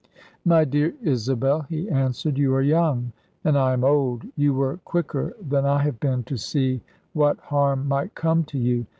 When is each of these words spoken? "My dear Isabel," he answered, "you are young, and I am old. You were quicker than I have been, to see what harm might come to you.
"My 0.45 0.65
dear 0.65 0.95
Isabel," 1.03 1.61
he 1.69 1.87
answered, 1.87 2.35
"you 2.39 2.55
are 2.55 2.61
young, 2.63 3.11
and 3.43 3.55
I 3.55 3.71
am 3.73 3.83
old. 3.83 4.23
You 4.35 4.51
were 4.51 4.77
quicker 4.77 5.35
than 5.39 5.63
I 5.63 5.83
have 5.83 5.99
been, 5.99 6.23
to 6.23 6.37
see 6.37 6.81
what 7.13 7.37
harm 7.37 7.87
might 7.87 8.15
come 8.15 8.43
to 8.45 8.57
you. 8.57 8.87